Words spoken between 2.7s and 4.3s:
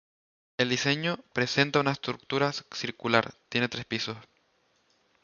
circular, tiene tres pisos.